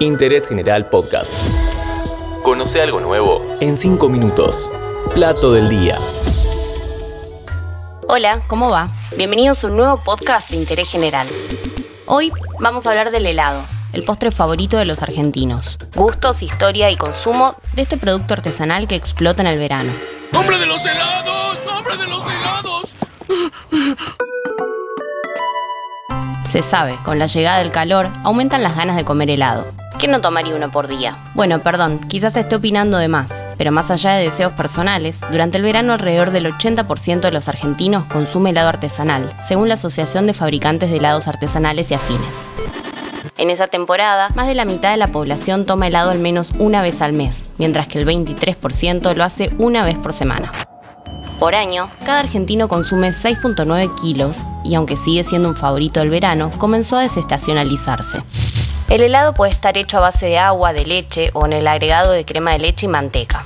Interés 0.00 0.46
General 0.46 0.90
Podcast. 0.90 1.32
Conoce 2.42 2.82
algo 2.82 3.00
nuevo 3.00 3.42
en 3.60 3.78
5 3.78 4.10
minutos. 4.10 4.70
Plato 5.14 5.54
del 5.54 5.70
día. 5.70 5.96
Hola, 8.06 8.42
¿cómo 8.46 8.68
va? 8.68 8.90
Bienvenidos 9.16 9.64
a 9.64 9.68
un 9.68 9.78
nuevo 9.78 10.02
podcast 10.04 10.50
de 10.50 10.56
Interés 10.56 10.90
General. 10.90 11.26
Hoy 12.04 12.30
vamos 12.60 12.86
a 12.86 12.90
hablar 12.90 13.10
del 13.10 13.24
helado, 13.24 13.62
el 13.94 14.04
postre 14.04 14.30
favorito 14.30 14.76
de 14.76 14.84
los 14.84 15.02
argentinos. 15.02 15.78
Gustos, 15.94 16.42
historia 16.42 16.90
y 16.90 16.96
consumo 16.96 17.56
de 17.72 17.80
este 17.80 17.96
producto 17.96 18.34
artesanal 18.34 18.86
que 18.88 18.96
explota 18.96 19.40
en 19.40 19.48
el 19.48 19.58
verano. 19.58 19.90
¡Hombre 20.34 20.58
de 20.58 20.66
los 20.66 20.84
helados! 20.84 21.56
¡Hombre 21.66 21.96
de 21.96 22.06
los 22.06 22.22
helados! 22.22 22.94
Se 26.46 26.62
sabe, 26.62 26.96
con 27.02 27.18
la 27.18 27.26
llegada 27.26 27.58
del 27.58 27.72
calor 27.72 28.08
aumentan 28.24 28.62
las 28.62 28.76
ganas 28.76 28.96
de 28.96 29.04
comer 29.04 29.30
helado. 29.30 29.66
¿Quién 29.98 30.10
no 30.10 30.20
tomaría 30.20 30.54
uno 30.54 30.70
por 30.70 30.88
día? 30.88 31.16
Bueno, 31.34 31.60
perdón, 31.60 32.00
quizás 32.06 32.36
esté 32.36 32.56
opinando 32.56 32.98
de 32.98 33.08
más, 33.08 33.46
pero 33.56 33.72
más 33.72 33.90
allá 33.90 34.12
de 34.12 34.24
deseos 34.24 34.52
personales, 34.52 35.22
durante 35.30 35.56
el 35.56 35.64
verano 35.64 35.94
alrededor 35.94 36.32
del 36.32 36.52
80% 36.52 37.20
de 37.20 37.32
los 37.32 37.48
argentinos 37.48 38.04
consume 38.04 38.50
helado 38.50 38.68
artesanal, 38.68 39.32
según 39.42 39.68
la 39.68 39.74
Asociación 39.74 40.26
de 40.26 40.34
Fabricantes 40.34 40.90
de 40.90 40.98
Helados 40.98 41.28
Artesanales 41.28 41.90
y 41.90 41.94
Afines. 41.94 42.50
En 43.38 43.48
esa 43.48 43.68
temporada, 43.68 44.28
más 44.34 44.48
de 44.48 44.54
la 44.54 44.66
mitad 44.66 44.90
de 44.90 44.98
la 44.98 45.12
población 45.12 45.64
toma 45.64 45.86
helado 45.86 46.10
al 46.10 46.18
menos 46.18 46.52
una 46.58 46.82
vez 46.82 47.00
al 47.00 47.14
mes, 47.14 47.48
mientras 47.56 47.88
que 47.88 47.98
el 47.98 48.06
23% 48.06 49.14
lo 49.14 49.24
hace 49.24 49.50
una 49.56 49.82
vez 49.82 49.96
por 49.96 50.12
semana. 50.12 50.52
Por 51.38 51.54
año, 51.54 51.90
cada 52.04 52.20
argentino 52.20 52.66
consume 52.66 53.10
6.9 53.10 53.94
kilos 54.00 54.42
y 54.64 54.74
aunque 54.74 54.96
sigue 54.96 55.22
siendo 55.22 55.50
un 55.50 55.56
favorito 55.56 56.00
del 56.00 56.08
verano, 56.08 56.50
comenzó 56.58 56.96
a 56.96 57.02
desestacionalizarse. 57.02 58.22
El 58.88 59.00
helado 59.00 59.34
puede 59.34 59.50
estar 59.50 59.76
hecho 59.76 59.96
a 59.98 60.00
base 60.00 60.26
de 60.26 60.38
agua, 60.38 60.72
de 60.72 60.86
leche 60.86 61.30
o 61.34 61.44
en 61.44 61.54
el 61.54 61.66
agregado 61.66 62.12
de 62.12 62.24
crema 62.24 62.52
de 62.52 62.60
leche 62.60 62.86
y 62.86 62.88
manteca. 62.88 63.44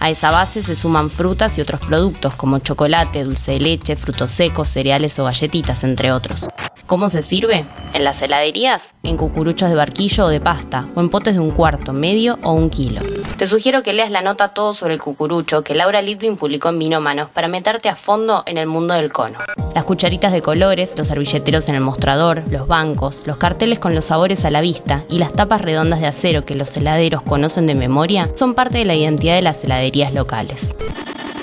A 0.00 0.10
esa 0.10 0.32
base 0.32 0.64
se 0.64 0.74
suman 0.74 1.08
frutas 1.08 1.56
y 1.56 1.60
otros 1.60 1.80
productos 1.80 2.34
como 2.34 2.58
chocolate, 2.58 3.22
dulce 3.22 3.52
de 3.52 3.60
leche, 3.60 3.94
frutos 3.94 4.32
secos, 4.32 4.68
cereales 4.68 5.16
o 5.20 5.24
galletitas, 5.24 5.84
entre 5.84 6.10
otros. 6.10 6.48
¿Cómo 6.86 7.08
se 7.08 7.22
sirve? 7.22 7.64
En 7.94 8.02
las 8.02 8.20
heladerías, 8.22 8.94
en 9.04 9.16
cucuruchos 9.16 9.70
de 9.70 9.76
barquillo 9.76 10.24
o 10.24 10.28
de 10.28 10.40
pasta, 10.40 10.88
o 10.96 11.00
en 11.00 11.10
potes 11.10 11.34
de 11.34 11.40
un 11.40 11.52
cuarto, 11.52 11.92
medio 11.92 12.40
o 12.42 12.52
un 12.52 12.68
kilo. 12.68 13.00
Te 13.36 13.46
sugiero 13.46 13.82
que 13.82 13.92
leas 13.92 14.10
la 14.10 14.22
nota 14.22 14.48
todo 14.48 14.72
sobre 14.74 14.94
el 14.94 15.00
cucurucho 15.00 15.62
que 15.64 15.74
Laura 15.74 16.00
Litvin 16.00 16.36
publicó 16.36 16.68
en 16.68 16.78
Vino 16.78 17.00
Manos 17.00 17.28
para 17.30 17.48
meterte 17.48 17.88
a 17.88 17.96
fondo 17.96 18.44
en 18.46 18.58
el 18.58 18.66
mundo 18.66 18.94
del 18.94 19.12
cono. 19.12 19.38
Las 19.74 19.84
cucharitas 19.84 20.32
de 20.32 20.42
colores, 20.42 20.94
los 20.96 21.08
servilleteros 21.08 21.68
en 21.68 21.74
el 21.74 21.80
mostrador, 21.80 22.42
los 22.50 22.68
bancos, 22.68 23.26
los 23.26 23.38
carteles 23.38 23.78
con 23.78 23.94
los 23.94 24.04
sabores 24.04 24.44
a 24.44 24.50
la 24.50 24.60
vista 24.60 25.02
y 25.08 25.18
las 25.18 25.32
tapas 25.32 25.60
redondas 25.60 26.00
de 26.00 26.06
acero 26.06 26.44
que 26.44 26.54
los 26.54 26.76
heladeros 26.76 27.22
conocen 27.22 27.66
de 27.66 27.74
memoria 27.74 28.30
son 28.34 28.54
parte 28.54 28.78
de 28.78 28.84
la 28.84 28.94
identidad 28.94 29.34
de 29.34 29.42
las 29.42 29.64
heladerías 29.64 30.12
locales. 30.12 30.74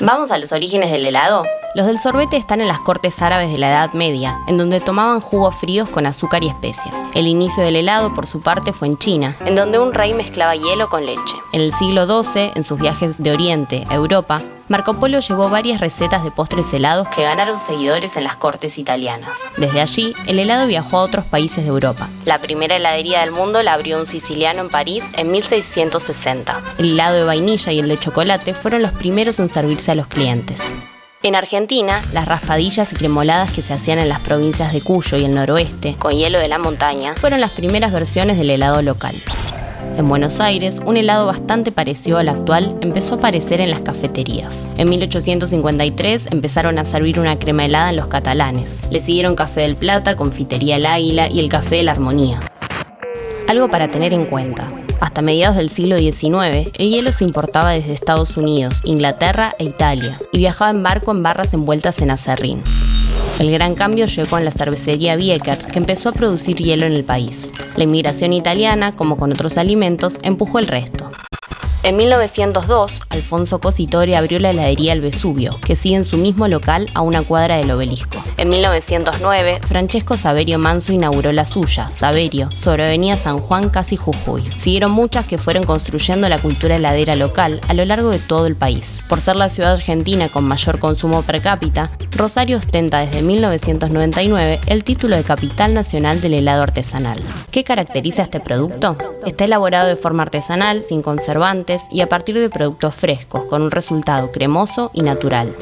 ¿Vamos 0.00 0.30
a 0.30 0.38
los 0.38 0.52
orígenes 0.52 0.92
del 0.92 1.06
helado? 1.06 1.44
Los 1.78 1.86
del 1.86 2.00
sorbete 2.00 2.36
están 2.36 2.60
en 2.60 2.66
las 2.66 2.80
cortes 2.80 3.22
árabes 3.22 3.52
de 3.52 3.58
la 3.58 3.68
Edad 3.68 3.92
Media, 3.92 4.36
en 4.48 4.58
donde 4.58 4.80
tomaban 4.80 5.20
jugos 5.20 5.54
fríos 5.54 5.88
con 5.88 6.06
azúcar 6.06 6.42
y 6.42 6.48
especias. 6.48 6.92
El 7.14 7.28
inicio 7.28 7.62
del 7.62 7.76
helado, 7.76 8.12
por 8.14 8.26
su 8.26 8.40
parte, 8.40 8.72
fue 8.72 8.88
en 8.88 8.98
China, 8.98 9.36
en 9.44 9.54
donde 9.54 9.78
un 9.78 9.94
rey 9.94 10.12
mezclaba 10.12 10.56
hielo 10.56 10.88
con 10.88 11.06
leche. 11.06 11.36
En 11.52 11.60
el 11.60 11.72
siglo 11.72 12.04
XII, 12.04 12.50
en 12.56 12.64
sus 12.64 12.80
viajes 12.80 13.22
de 13.22 13.30
Oriente 13.30 13.86
a 13.88 13.94
Europa, 13.94 14.42
Marco 14.66 14.94
Polo 14.94 15.20
llevó 15.20 15.50
varias 15.50 15.80
recetas 15.80 16.24
de 16.24 16.32
postres 16.32 16.72
helados 16.72 17.06
que 17.10 17.22
ganaron 17.22 17.60
seguidores 17.60 18.16
en 18.16 18.24
las 18.24 18.36
cortes 18.36 18.76
italianas. 18.76 19.38
Desde 19.56 19.80
allí, 19.80 20.12
el 20.26 20.40
helado 20.40 20.66
viajó 20.66 20.98
a 20.98 21.04
otros 21.04 21.26
países 21.26 21.62
de 21.62 21.70
Europa. 21.70 22.08
La 22.24 22.40
primera 22.40 22.74
heladería 22.74 23.20
del 23.20 23.30
mundo 23.30 23.62
la 23.62 23.74
abrió 23.74 24.00
un 24.00 24.08
siciliano 24.08 24.62
en 24.62 24.68
París 24.68 25.04
en 25.16 25.30
1660. 25.30 26.60
El 26.78 26.94
helado 26.94 27.14
de 27.18 27.22
vainilla 27.22 27.70
y 27.70 27.78
el 27.78 27.88
de 27.88 27.98
chocolate 27.98 28.52
fueron 28.54 28.82
los 28.82 28.90
primeros 28.94 29.38
en 29.38 29.48
servirse 29.48 29.92
a 29.92 29.94
los 29.94 30.08
clientes. 30.08 30.74
En 31.28 31.34
Argentina, 31.34 32.02
las 32.14 32.24
raspadillas 32.24 32.90
y 32.90 32.96
cremoladas 32.96 33.52
que 33.52 33.60
se 33.60 33.74
hacían 33.74 33.98
en 33.98 34.08
las 34.08 34.20
provincias 34.20 34.72
de 34.72 34.80
Cuyo 34.80 35.18
y 35.18 35.26
el 35.26 35.34
noroeste, 35.34 35.94
con 35.98 36.14
hielo 36.14 36.38
de 36.38 36.48
la 36.48 36.56
montaña, 36.56 37.16
fueron 37.18 37.42
las 37.42 37.50
primeras 37.50 37.92
versiones 37.92 38.38
del 38.38 38.48
helado 38.48 38.80
local. 38.80 39.22
En 39.98 40.08
Buenos 40.08 40.40
Aires, 40.40 40.80
un 40.86 40.96
helado 40.96 41.26
bastante 41.26 41.70
parecido 41.70 42.16
al 42.16 42.30
actual 42.30 42.78
empezó 42.80 43.16
a 43.16 43.18
aparecer 43.18 43.60
en 43.60 43.68
las 43.68 43.82
cafeterías. 43.82 44.70
En 44.78 44.88
1853 44.88 46.28
empezaron 46.32 46.78
a 46.78 46.86
servir 46.86 47.20
una 47.20 47.38
crema 47.38 47.66
helada 47.66 47.90
en 47.90 47.96
los 47.96 48.06
catalanes. 48.06 48.80
Le 48.90 48.98
siguieron 48.98 49.36
Café 49.36 49.60
del 49.60 49.76
Plata, 49.76 50.16
Confitería 50.16 50.76
El 50.76 50.86
Águila 50.86 51.28
y 51.30 51.40
el 51.40 51.50
Café 51.50 51.76
de 51.76 51.82
la 51.82 51.90
Armonía. 51.90 52.40
Algo 53.48 53.68
para 53.68 53.90
tener 53.90 54.14
en 54.14 54.24
cuenta. 54.24 54.66
Hasta 55.00 55.22
mediados 55.22 55.56
del 55.56 55.70
siglo 55.70 55.98
XIX, 55.98 56.70
el 56.76 56.90
hielo 56.90 57.12
se 57.12 57.24
importaba 57.24 57.70
desde 57.70 57.92
Estados 57.92 58.36
Unidos, 58.36 58.80
Inglaterra 58.84 59.54
e 59.58 59.64
Italia, 59.64 60.20
y 60.32 60.38
viajaba 60.38 60.70
en 60.70 60.82
barco 60.82 61.12
en 61.12 61.22
barras 61.22 61.54
envueltas 61.54 62.00
en 62.00 62.10
acerrín. 62.10 62.62
El 63.38 63.52
gran 63.52 63.76
cambio 63.76 64.06
llegó 64.06 64.28
con 64.28 64.44
la 64.44 64.50
cervecería 64.50 65.14
Bieker, 65.14 65.58
que 65.58 65.78
empezó 65.78 66.08
a 66.08 66.12
producir 66.12 66.56
hielo 66.56 66.86
en 66.86 66.92
el 66.92 67.04
país. 67.04 67.52
La 67.76 67.84
inmigración 67.84 68.32
italiana, 68.32 68.96
como 68.96 69.16
con 69.16 69.32
otros 69.32 69.56
alimentos, 69.56 70.18
empujó 70.22 70.58
el 70.58 70.66
resto. 70.66 71.10
En 71.84 71.96
1902, 71.96 72.92
Alfonso 73.08 73.60
Cositore 73.60 74.16
abrió 74.16 74.40
la 74.40 74.50
heladería 74.50 74.92
El 74.92 75.00
Vesubio, 75.00 75.60
que 75.64 75.76
sigue 75.76 75.94
en 75.94 76.04
su 76.04 76.16
mismo 76.16 76.48
local 76.48 76.90
a 76.92 77.02
una 77.02 77.22
cuadra 77.22 77.56
del 77.56 77.70
obelisco. 77.70 78.22
En 78.36 78.50
1909, 78.50 79.60
Francesco 79.62 80.16
Saverio 80.16 80.58
Manso 80.58 80.92
inauguró 80.92 81.30
la 81.30 81.46
suya, 81.46 81.92
Saverio, 81.92 82.50
sobre 82.56 82.84
Avenida 82.84 83.16
San 83.16 83.38
Juan, 83.38 83.70
casi 83.70 83.96
Jujuy. 83.96 84.42
Siguieron 84.56 84.90
muchas 84.90 85.26
que 85.26 85.38
fueron 85.38 85.62
construyendo 85.62 86.28
la 86.28 86.40
cultura 86.40 86.76
heladera 86.76 87.14
local 87.14 87.60
a 87.68 87.74
lo 87.74 87.84
largo 87.84 88.10
de 88.10 88.18
todo 88.18 88.48
el 88.48 88.56
país. 88.56 89.04
Por 89.08 89.20
ser 89.20 89.36
la 89.36 89.48
ciudad 89.48 89.74
argentina 89.74 90.28
con 90.28 90.44
mayor 90.44 90.80
consumo 90.80 91.22
per 91.22 91.40
cápita, 91.40 91.92
Rosario 92.18 92.56
ostenta 92.56 92.98
desde 92.98 93.22
1999 93.22 94.60
el 94.66 94.82
título 94.82 95.14
de 95.14 95.22
Capital 95.22 95.72
Nacional 95.72 96.20
del 96.20 96.34
Helado 96.34 96.64
Artesanal. 96.64 97.20
¿Qué 97.52 97.62
caracteriza 97.62 98.24
este 98.24 98.40
producto? 98.40 98.98
Está 99.24 99.44
elaborado 99.44 99.86
de 99.86 99.94
forma 99.94 100.24
artesanal, 100.24 100.82
sin 100.82 101.00
conservantes 101.00 101.82
y 101.92 102.00
a 102.00 102.08
partir 102.08 102.36
de 102.36 102.50
productos 102.50 102.96
frescos, 102.96 103.44
con 103.44 103.62
un 103.62 103.70
resultado 103.70 104.32
cremoso 104.32 104.90
y 104.92 105.02
natural. 105.02 105.54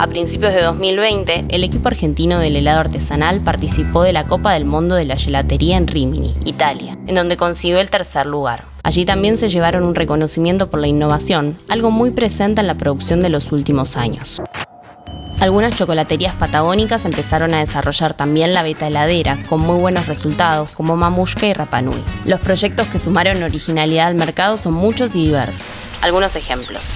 A 0.00 0.08
principios 0.08 0.54
de 0.54 0.62
2020, 0.62 1.44
el 1.50 1.62
equipo 1.62 1.86
argentino 1.86 2.40
del 2.40 2.56
helado 2.56 2.80
artesanal 2.80 3.40
participó 3.42 4.02
de 4.02 4.12
la 4.12 4.26
Copa 4.26 4.54
del 4.54 4.64
Mundo 4.64 4.96
de 4.96 5.04
la 5.04 5.16
Gelatería 5.16 5.76
en 5.76 5.86
Rimini, 5.86 6.34
Italia, 6.44 6.98
en 7.06 7.14
donde 7.14 7.36
consiguió 7.36 7.78
el 7.78 7.90
tercer 7.90 8.26
lugar. 8.26 8.64
Allí 8.82 9.04
también 9.04 9.38
se 9.38 9.48
llevaron 9.48 9.86
un 9.86 9.94
reconocimiento 9.94 10.68
por 10.68 10.80
la 10.80 10.88
innovación, 10.88 11.56
algo 11.68 11.92
muy 11.92 12.10
presente 12.10 12.60
en 12.60 12.66
la 12.66 12.76
producción 12.76 13.20
de 13.20 13.28
los 13.28 13.52
últimos 13.52 13.96
años. 13.96 14.42
Algunas 15.40 15.76
chocolaterías 15.76 16.34
patagónicas 16.34 17.04
empezaron 17.04 17.52
a 17.54 17.58
desarrollar 17.58 18.14
también 18.14 18.54
la 18.54 18.62
beta 18.62 18.86
heladera, 18.86 19.38
con 19.48 19.60
muy 19.60 19.78
buenos 19.78 20.06
resultados, 20.06 20.72
como 20.72 20.96
Mamushka 20.96 21.46
y 21.46 21.52
Rapanui. 21.52 22.02
Los 22.24 22.40
proyectos 22.40 22.88
que 22.88 22.98
sumaron 22.98 23.42
originalidad 23.42 24.06
al 24.06 24.14
mercado 24.14 24.56
son 24.56 24.74
muchos 24.74 25.14
y 25.14 25.26
diversos. 25.26 25.66
Algunos 26.00 26.36
ejemplos. 26.36 26.88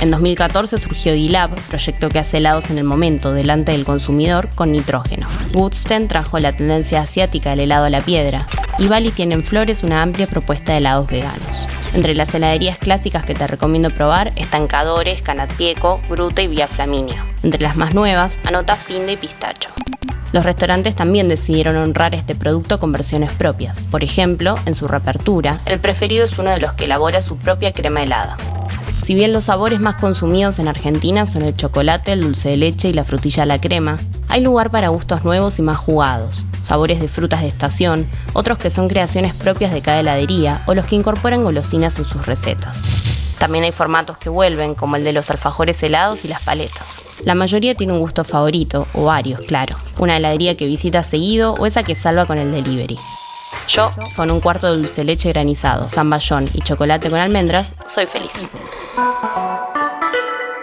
En 0.00 0.10
2014 0.10 0.76
surgió 0.76 1.12
D-Lab, 1.12 1.54
proyecto 1.68 2.10
que 2.10 2.18
hace 2.18 2.36
helados 2.36 2.68
en 2.68 2.76
el 2.76 2.84
momento, 2.84 3.32
delante 3.32 3.72
del 3.72 3.84
consumidor, 3.84 4.50
con 4.54 4.72
nitrógeno. 4.72 5.26
Woodsten 5.54 6.06
trajo 6.06 6.38
la 6.38 6.54
tendencia 6.54 7.00
asiática 7.00 7.50
del 7.50 7.60
helado 7.60 7.86
a 7.86 7.90
la 7.90 8.02
piedra. 8.02 8.46
Y 8.78 8.88
Bali 8.88 9.10
tiene 9.10 9.34
en 9.34 9.42
Flores 9.42 9.82
una 9.82 10.02
amplia 10.02 10.26
propuesta 10.26 10.72
de 10.72 10.78
helados 10.78 11.06
veganos. 11.06 11.66
Entre 11.96 12.14
las 12.14 12.34
heladerías 12.34 12.76
clásicas 12.76 13.24
que 13.24 13.32
te 13.32 13.46
recomiendo 13.46 13.88
probar 13.88 14.34
están 14.36 14.66
Cadores, 14.66 15.22
Canatieco, 15.22 16.02
Gruta 16.10 16.42
y 16.42 16.46
Vía 16.46 16.68
Flaminia. 16.68 17.24
Entre 17.42 17.62
las 17.62 17.74
más 17.74 17.94
nuevas, 17.94 18.38
anota 18.44 18.76
Finde 18.76 19.12
y 19.12 19.16
Pistacho. 19.16 19.70
Los 20.32 20.44
restaurantes 20.44 20.94
también 20.94 21.26
decidieron 21.26 21.74
honrar 21.78 22.14
este 22.14 22.34
producto 22.34 22.78
con 22.78 22.92
versiones 22.92 23.32
propias. 23.32 23.86
Por 23.90 24.04
ejemplo, 24.04 24.56
en 24.66 24.74
su 24.74 24.86
reapertura, 24.86 25.58
el 25.64 25.80
preferido 25.80 26.26
es 26.26 26.38
uno 26.38 26.50
de 26.50 26.58
los 26.58 26.74
que 26.74 26.84
elabora 26.84 27.22
su 27.22 27.38
propia 27.38 27.72
crema 27.72 28.02
helada. 28.02 28.36
Si 28.98 29.14
bien 29.14 29.32
los 29.32 29.44
sabores 29.44 29.80
más 29.80 29.96
consumidos 29.96 30.58
en 30.58 30.68
Argentina 30.68 31.24
son 31.24 31.42
el 31.42 31.56
chocolate, 31.56 32.12
el 32.12 32.20
dulce 32.20 32.50
de 32.50 32.58
leche 32.58 32.90
y 32.90 32.92
la 32.92 33.04
frutilla 33.04 33.44
a 33.44 33.46
la 33.46 33.58
crema, 33.58 33.98
hay 34.28 34.42
lugar 34.42 34.70
para 34.70 34.88
gustos 34.88 35.24
nuevos 35.24 35.58
y 35.58 35.62
más 35.62 35.78
jugados, 35.78 36.44
sabores 36.62 37.00
de 37.00 37.08
frutas 37.08 37.42
de 37.42 37.48
estación, 37.48 38.08
otros 38.32 38.58
que 38.58 38.70
son 38.70 38.88
creaciones 38.88 39.34
propias 39.34 39.72
de 39.72 39.82
cada 39.82 40.00
heladería 40.00 40.62
o 40.66 40.74
los 40.74 40.86
que 40.86 40.96
incorporan 40.96 41.44
golosinas 41.44 41.98
en 41.98 42.04
sus 42.04 42.26
recetas. 42.26 42.82
También 43.38 43.64
hay 43.64 43.72
formatos 43.72 44.18
que 44.18 44.30
vuelven, 44.30 44.74
como 44.74 44.96
el 44.96 45.04
de 45.04 45.12
los 45.12 45.30
alfajores 45.30 45.82
helados 45.82 46.24
y 46.24 46.28
las 46.28 46.42
paletas. 46.42 47.02
La 47.24 47.34
mayoría 47.34 47.74
tiene 47.74 47.92
un 47.92 48.00
gusto 48.00 48.24
favorito, 48.24 48.86
o 48.94 49.04
varios, 49.04 49.40
claro. 49.42 49.76
Una 49.98 50.16
heladería 50.16 50.56
que 50.56 50.66
visita 50.66 51.02
seguido 51.02 51.54
o 51.54 51.66
esa 51.66 51.82
que 51.82 51.94
salva 51.94 52.26
con 52.26 52.38
el 52.38 52.52
delivery. 52.52 52.96
Yo, 53.68 53.92
con 54.14 54.30
un 54.30 54.40
cuarto 54.40 54.68
de 54.68 54.76
dulce 54.76 55.04
leche 55.04 55.32
granizado, 55.32 55.88
zamballón 55.88 56.48
y 56.52 56.60
chocolate 56.62 57.10
con 57.10 57.18
almendras, 57.18 57.74
soy 57.86 58.06
feliz. 58.06 58.48